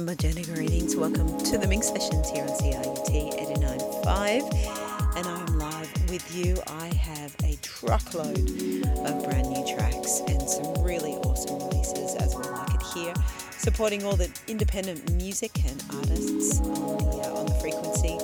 [0.00, 0.96] and Moderna greetings.
[0.96, 3.06] Welcome to the Minx Sessions here on CIUT
[4.04, 6.56] 89.5 and I'm live with you.
[6.68, 12.44] I have a truckload of brand new tracks and some really awesome releases as we
[12.44, 13.14] like it here,
[13.50, 18.16] supporting all the independent music and artists on the, uh, on the frequency.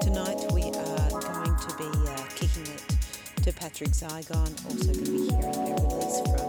[0.00, 2.84] Tonight we are going to be uh, kicking it
[3.42, 6.39] to Patrick Zigon, also going to be hearing a release from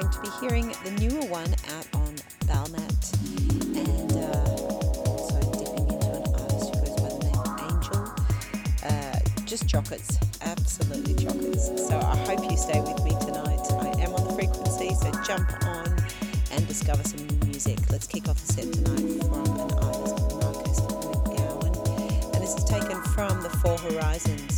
[0.00, 2.14] going to be hearing the newer one out on
[2.46, 3.02] Balmat
[3.76, 4.54] and uh,
[5.10, 8.14] also dipping into an artist who goes by the name Angel.
[8.84, 11.66] Uh, just chocolates, absolutely chocolates.
[11.88, 13.58] So I hope you stay with me tonight.
[13.72, 15.86] I am on the frequency, so jump on
[16.52, 17.78] and discover some new music.
[17.90, 22.34] Let's kick off the set tonight from an artist called Marcus McGowan.
[22.34, 24.57] And this is taken from the Four Horizons.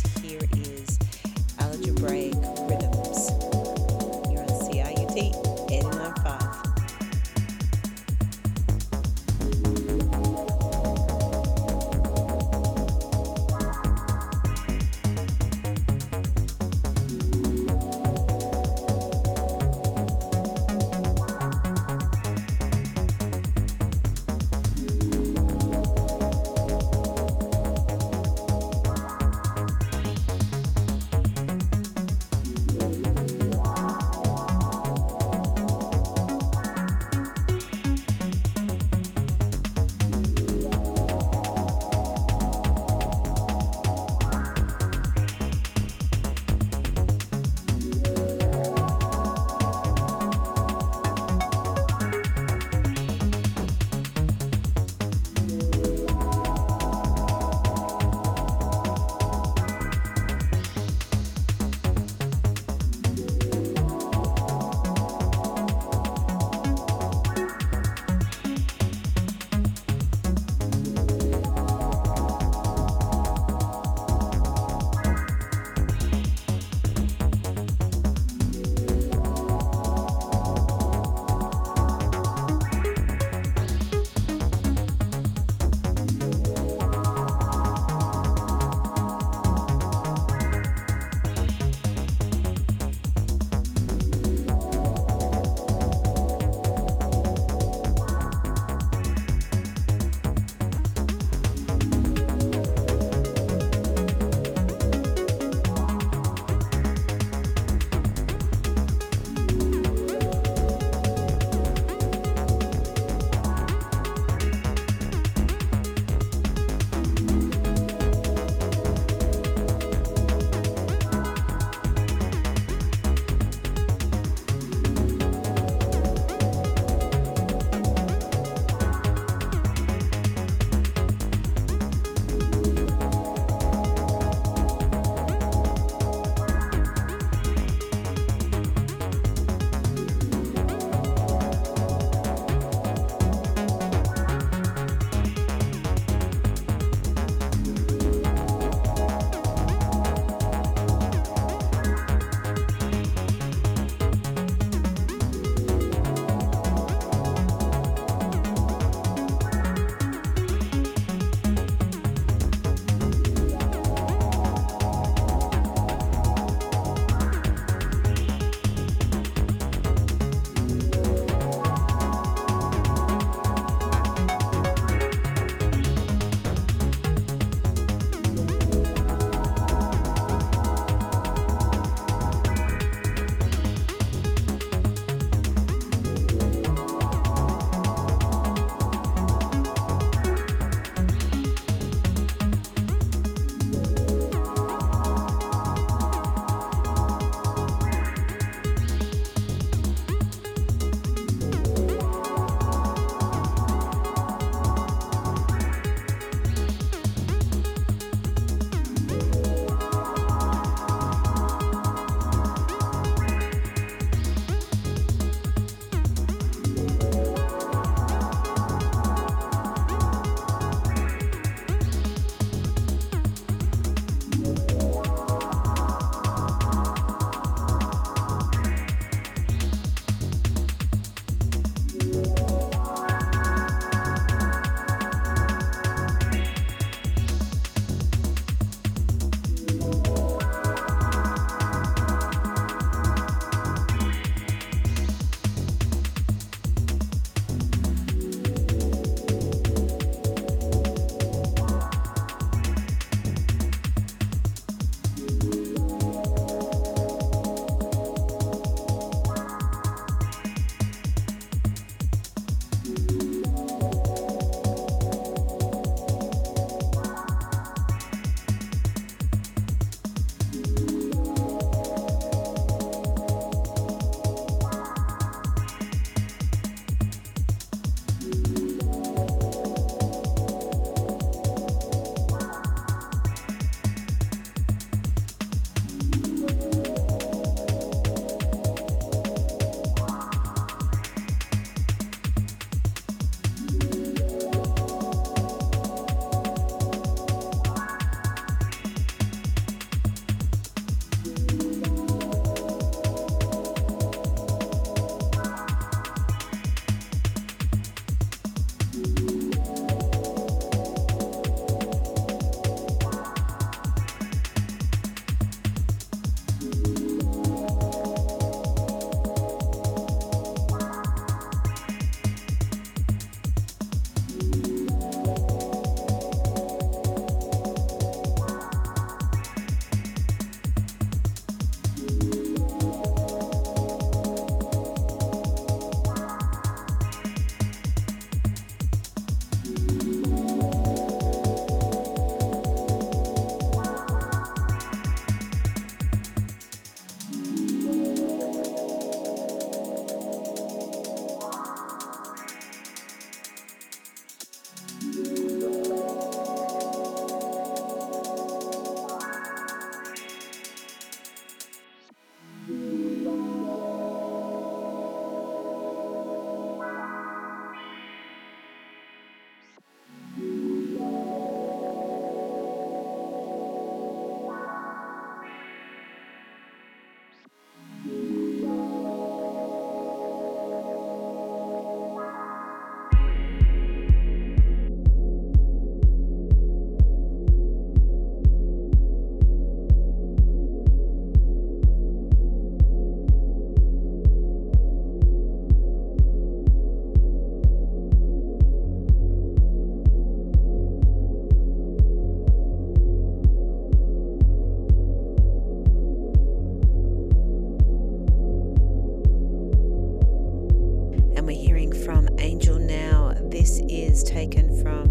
[414.21, 415.07] Is taken from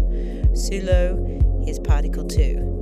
[0.53, 2.80] Sulo, his Particule 2.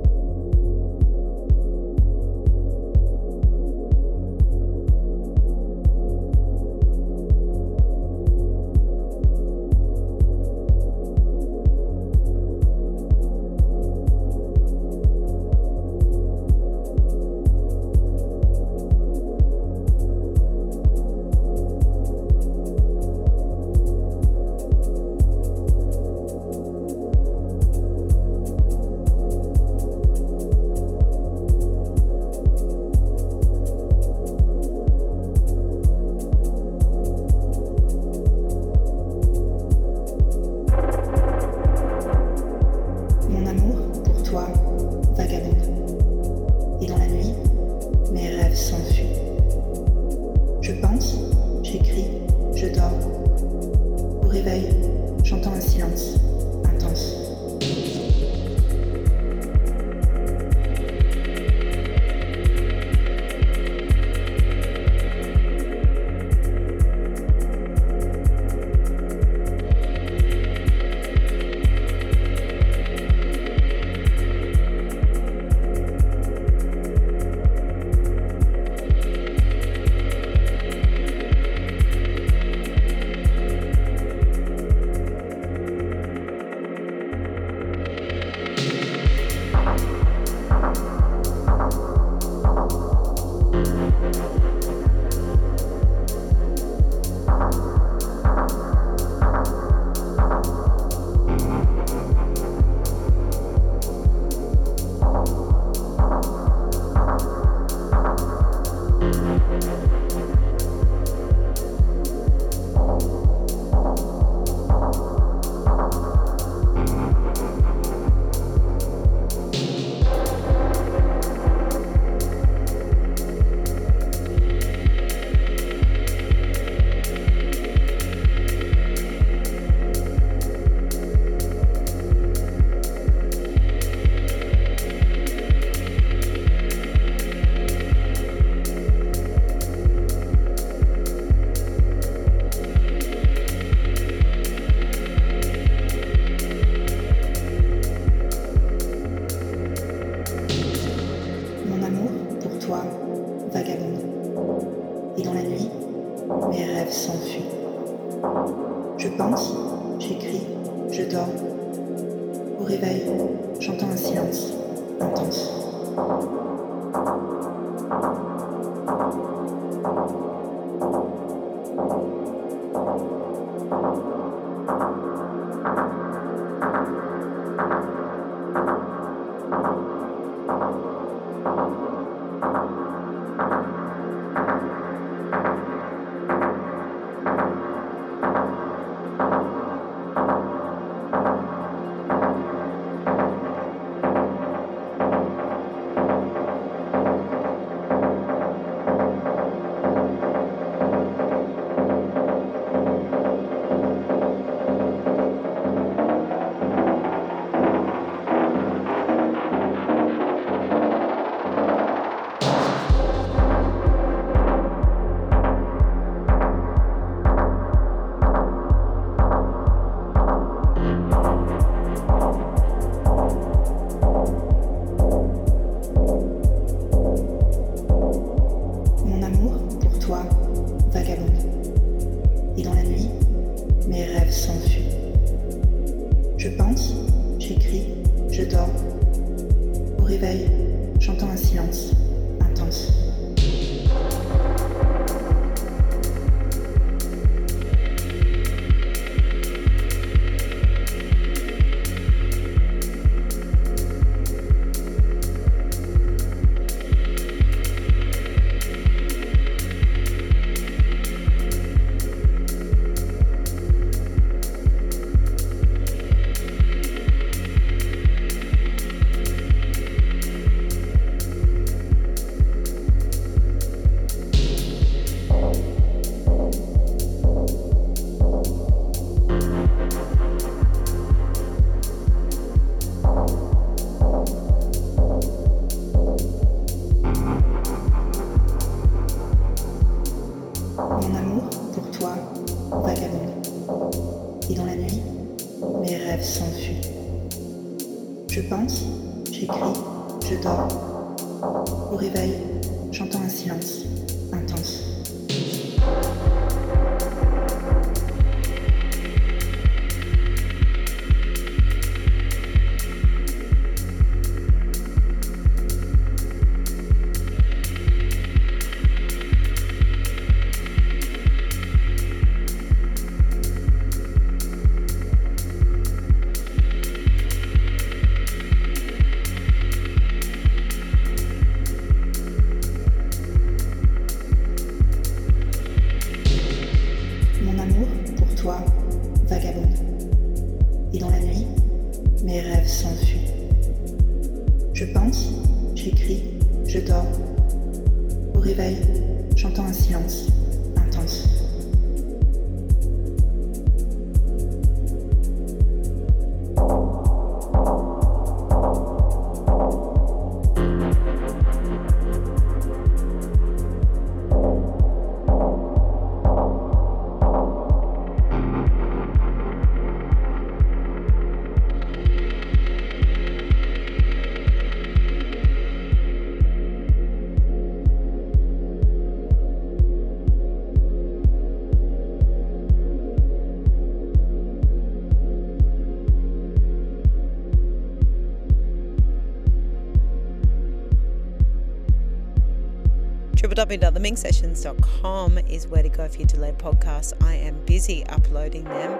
[393.60, 397.12] www.minxsessions.com is where to go for your delayed podcasts.
[397.22, 398.98] I am busy uploading them.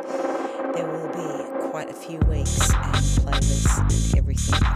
[0.75, 4.70] There will be quite a few weeks and playlists and everything.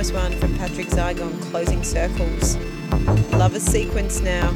[0.00, 2.56] One from Patrick Zigon, Closing Circles.
[3.34, 4.50] Lovers Sequence now.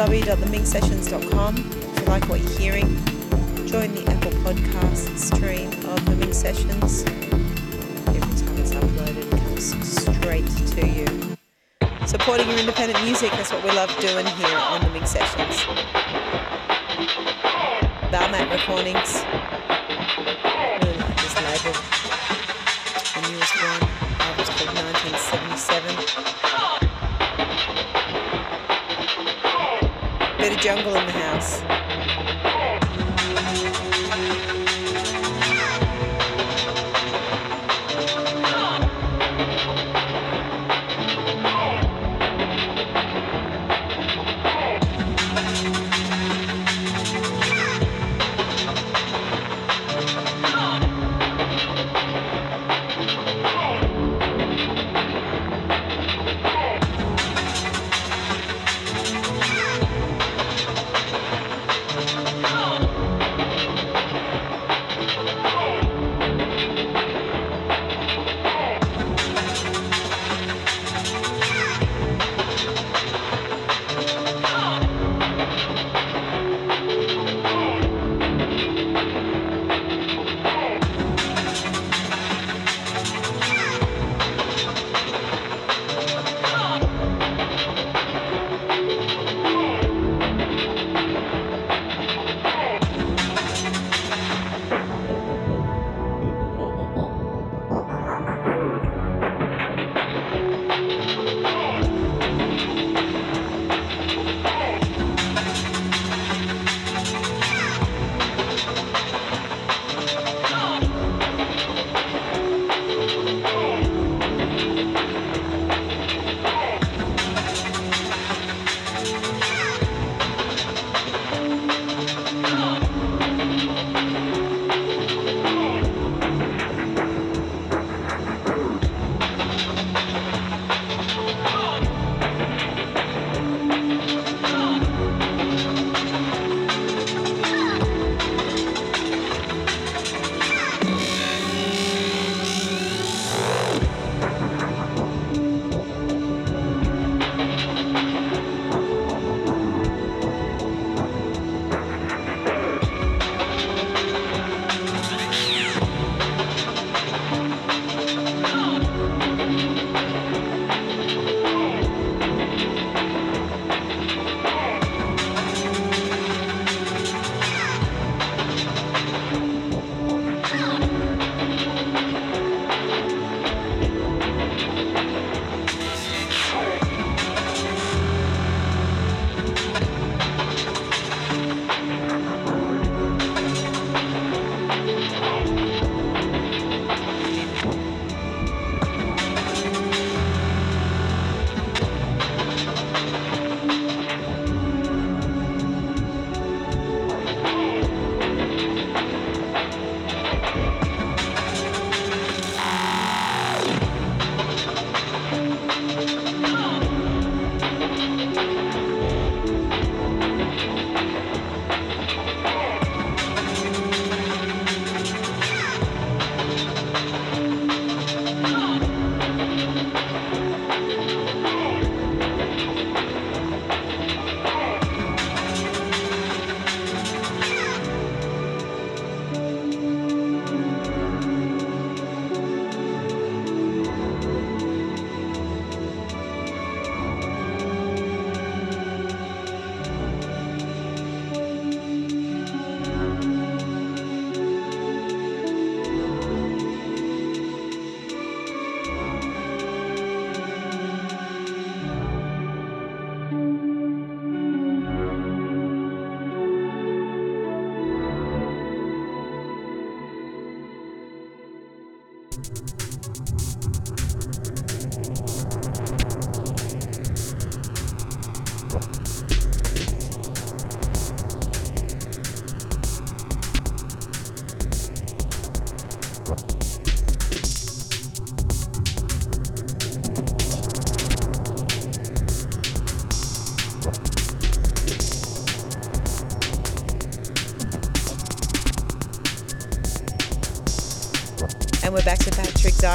[0.00, 2.96] www.theminxsessions.com if you like what you're hearing.
[3.66, 7.04] Join the Apple Podcast stream of the Minx Sessions.
[7.04, 11.36] Every time it's uploaded, it comes straight to you.
[12.06, 15.56] Supporting your independent music, that's what we love doing here on the Minx Sessions.
[18.10, 19.59] Balmat Recordings.
[30.60, 31.69] Jungle in the house.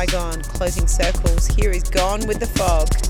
[0.05, 1.47] Patrick closing circles.
[1.47, 3.04] Here is Gone with the Fog.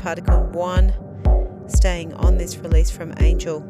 [0.00, 3.64] Particle 2 to Particule 1, staying on this release from Angel.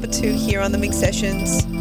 [0.00, 1.77] number two here on the Minx Sessions.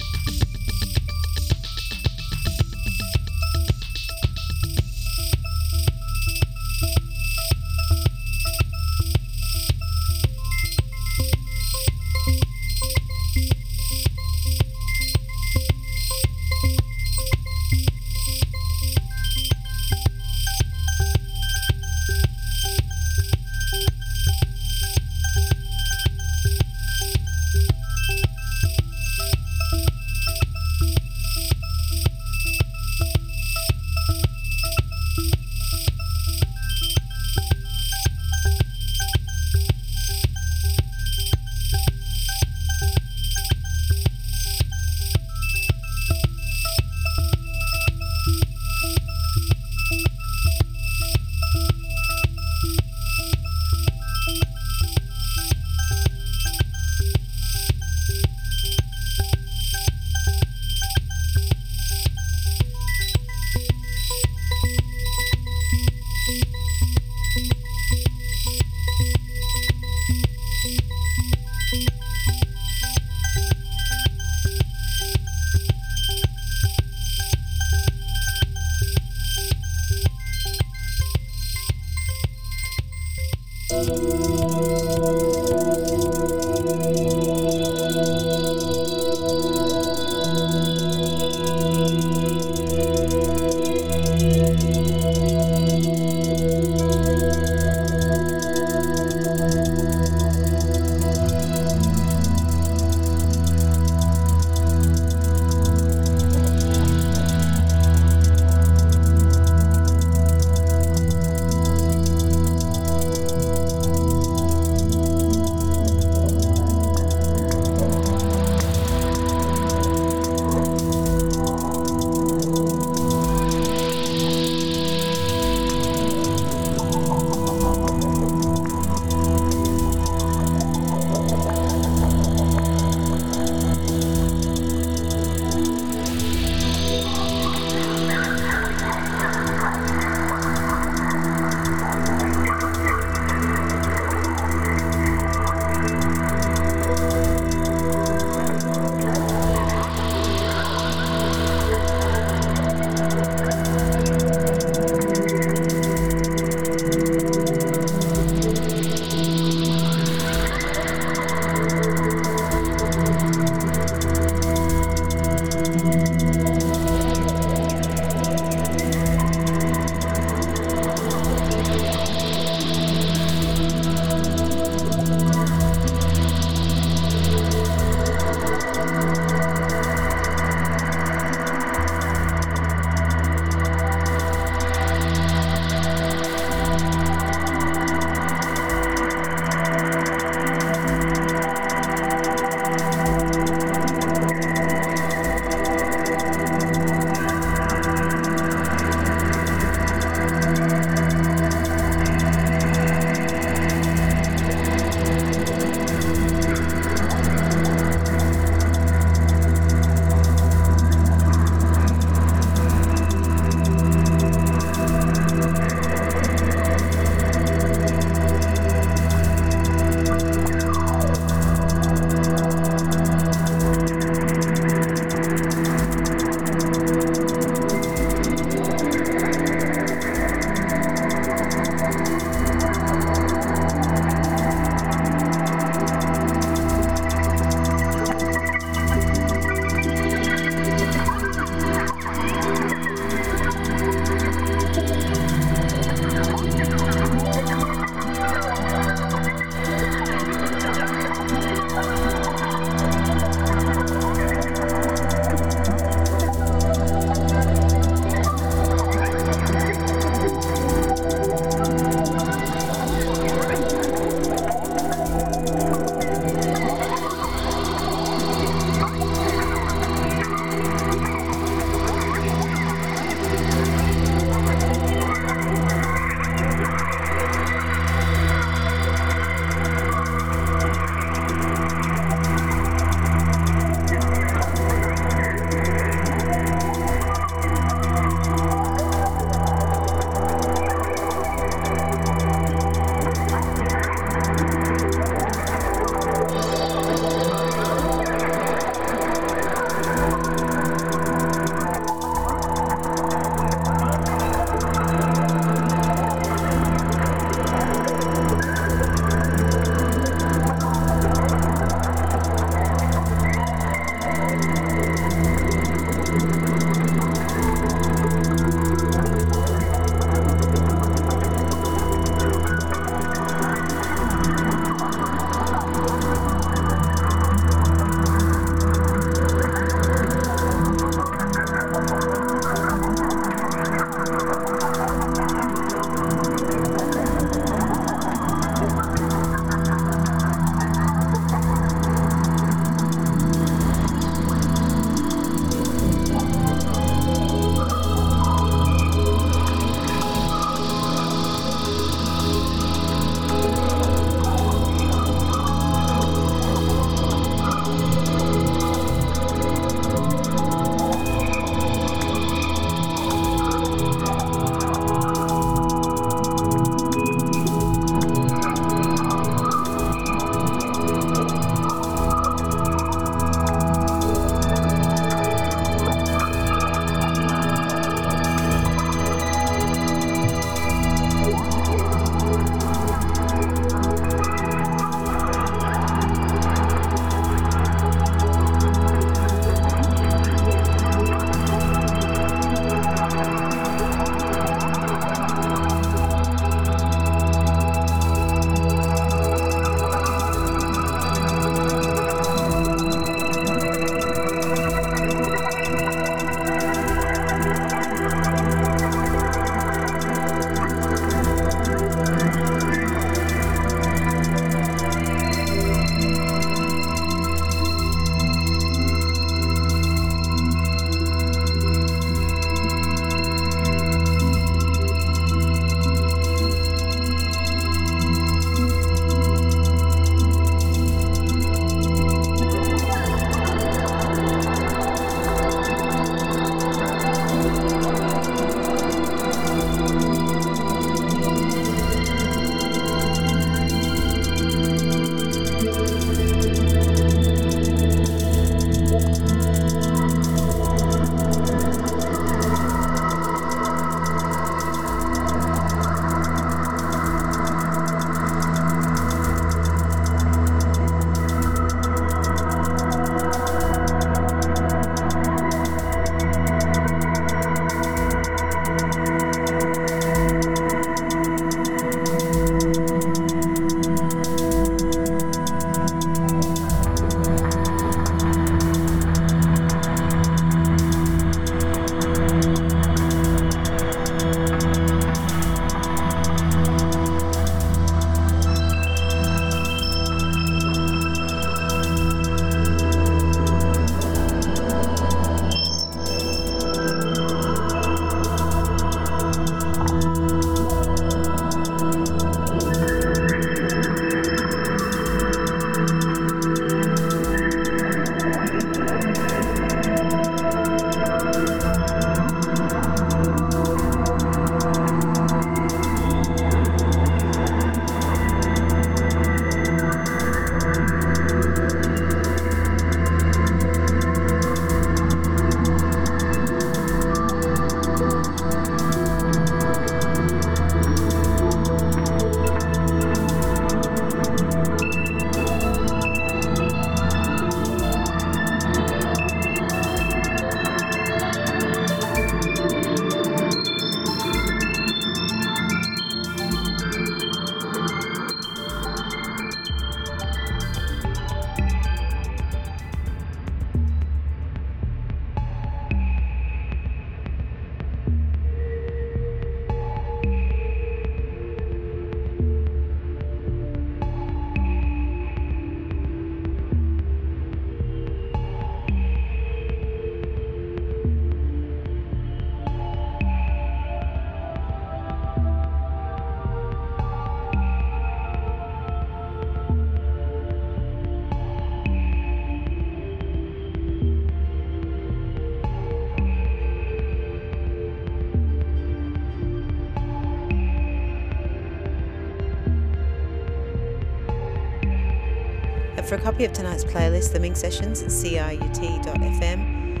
[596.08, 600.00] For a copy of tonight's playlist, The Minx Sessions at crut.fm,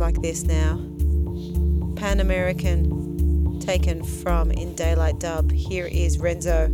[0.00, 0.76] like this now.
[1.96, 5.52] Pan American, taken from In Daylight Dub.
[5.52, 6.68] Here is Renzo.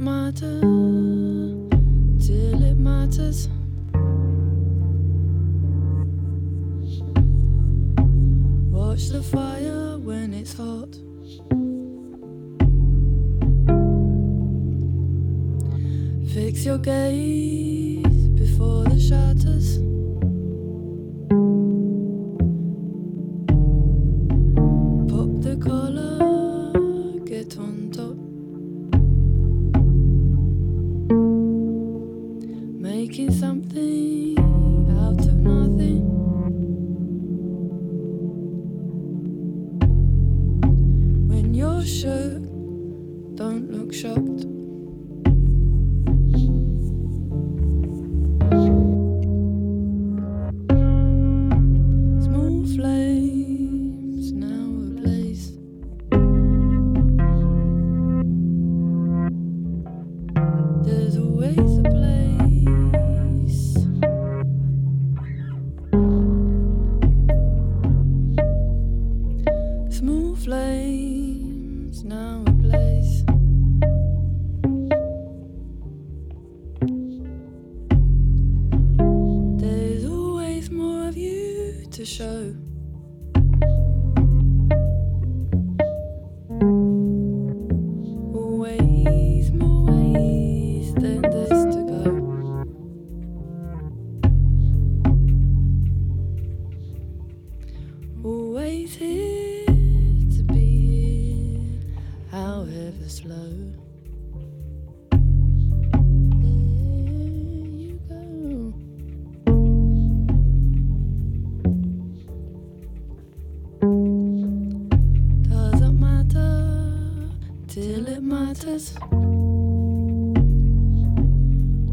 [0.00, 0.79] matter.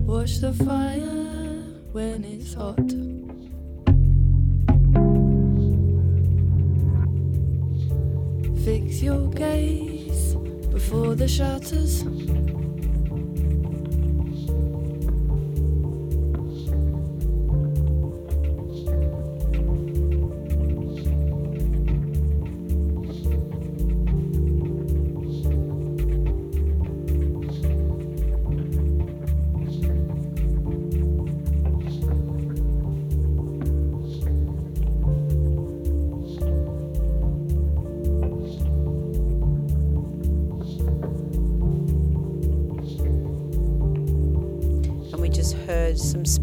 [0.06, 2.78] Watch the fire when it's hot.
[8.64, 10.36] Fix your gaze
[10.72, 12.04] before the shutters.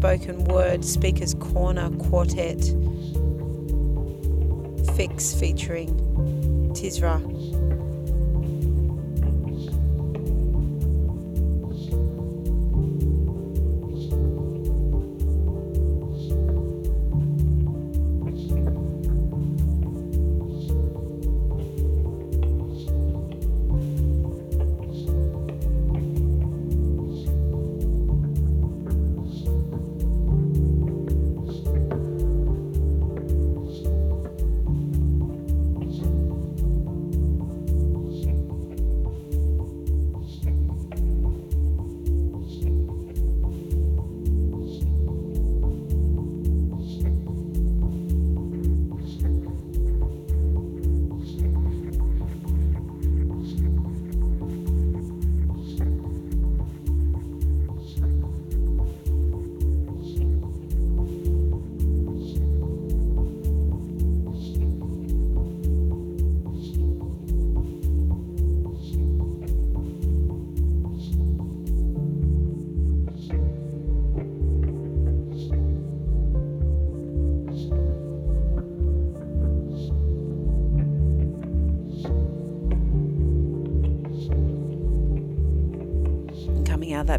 [0.05, 2.61] spoken word, speakers corner quartet,
[4.95, 5.89] fix featuring
[6.75, 7.34] Tirzah.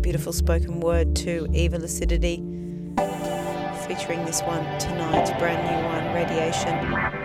[0.07, 2.37] beautiful spoken word to Eva Lucidity,
[3.89, 7.16] featuring this one tonight's brand new one, Radiation.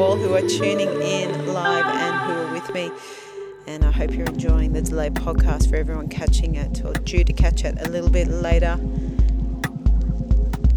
[0.00, 2.90] All who are tuning in live and who are with me.
[3.66, 7.32] And I hope you're enjoying the delayed podcast for everyone catching it or due to
[7.34, 8.78] catch it a little bit later.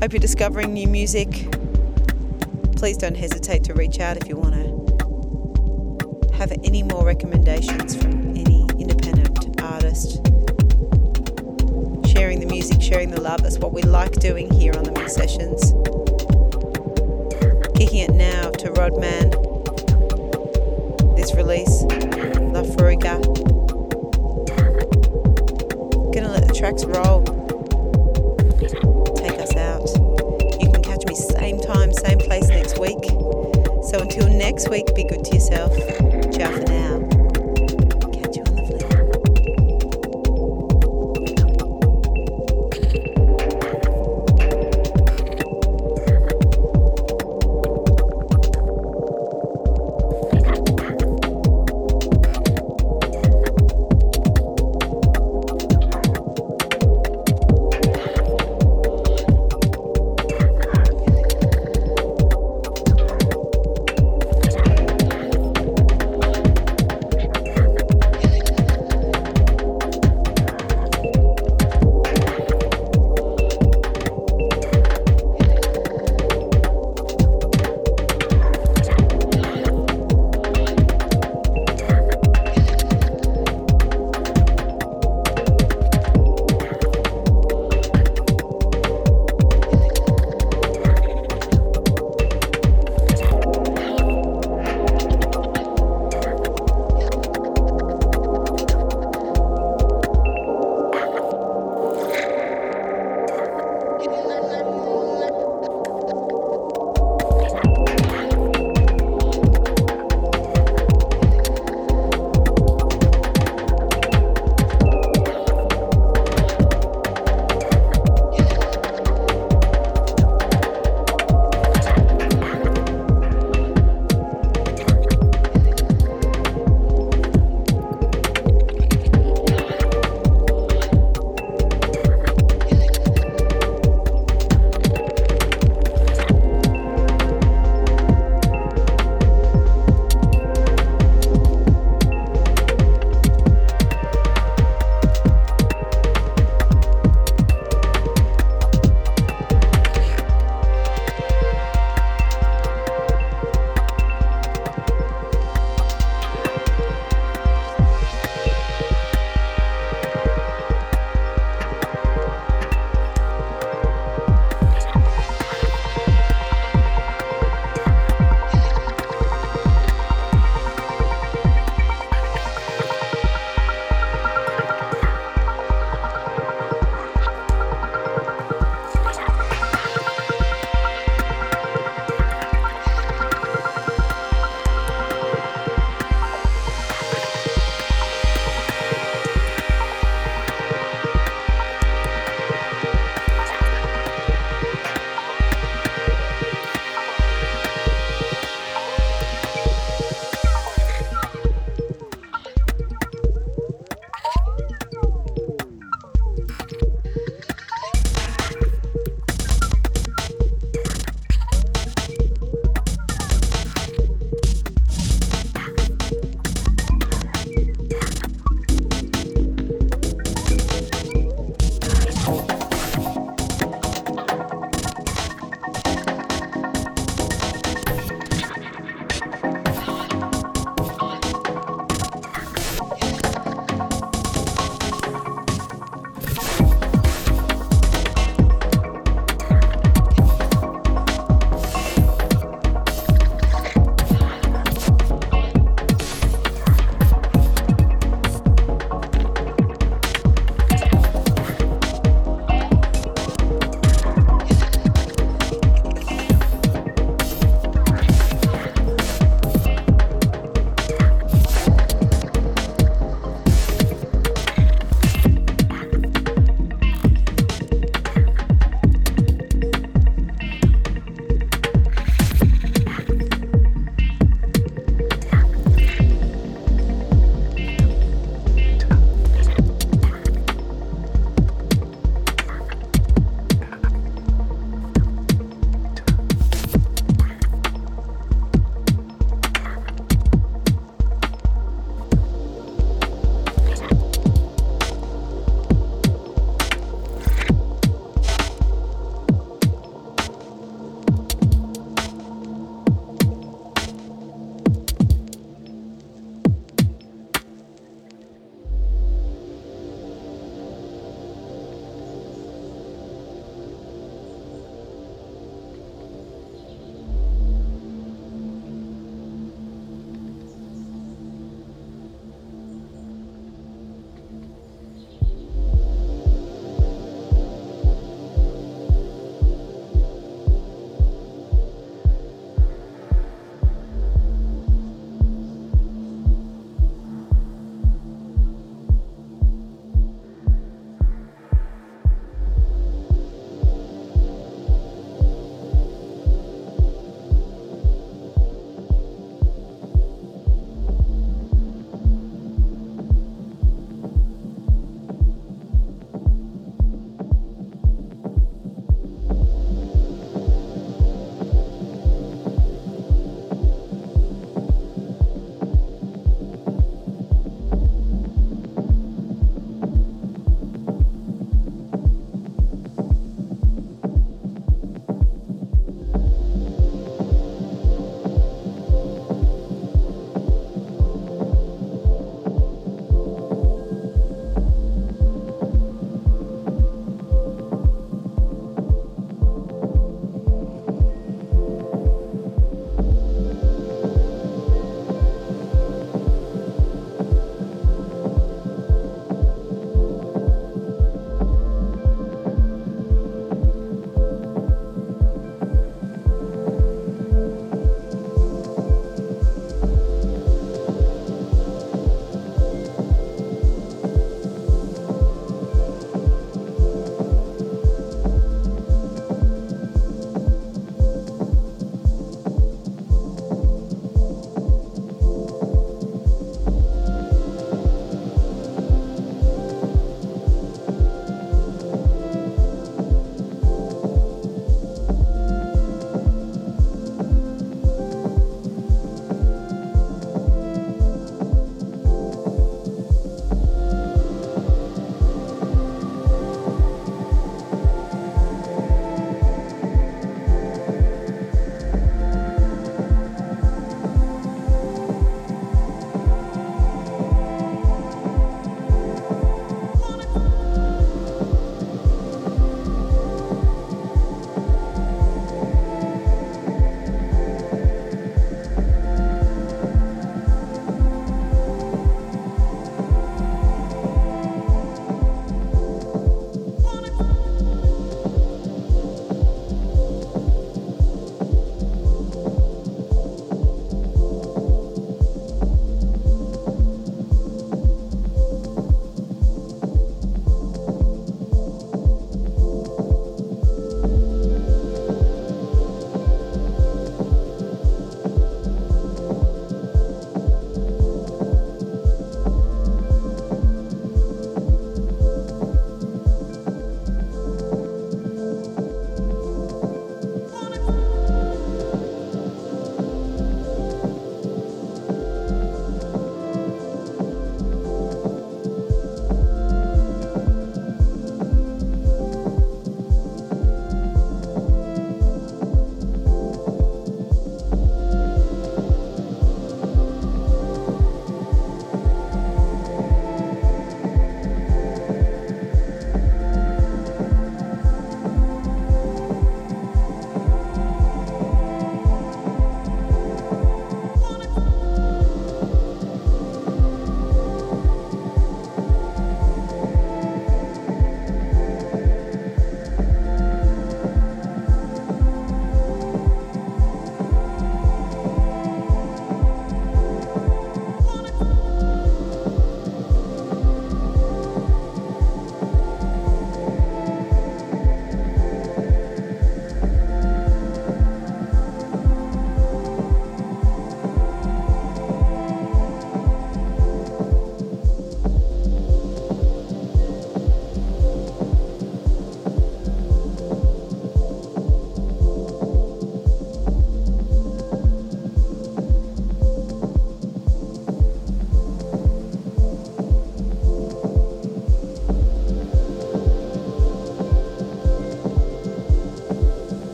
[0.00, 1.28] Hope you're discovering new music.
[2.76, 8.30] Please don't hesitate to reach out if you want to have any more recommendations from
[8.30, 10.16] any independent artist.
[12.10, 15.14] Sharing the music, sharing the love, that's what we like doing here on the Minx
[15.14, 15.74] Sessions.
[17.90, 19.30] Kicking it now to Rodman.
[21.16, 21.82] This release,
[22.52, 23.20] La Furica.
[26.14, 27.24] Gonna let the tracks roll.
[29.16, 29.90] Take us out.
[30.62, 33.02] You can catch me same time, same place next week.
[33.90, 35.76] So until next week, be good to yourself.
[36.32, 36.99] Ciao for now.